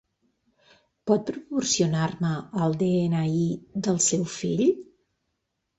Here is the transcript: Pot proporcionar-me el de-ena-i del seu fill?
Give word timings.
Pot 1.11 1.27
proporcionar-me 1.27 2.33
el 2.69 2.75
de-ena-i 2.83 3.47
del 3.89 4.05
seu 4.11 4.29
fill? 4.39 4.69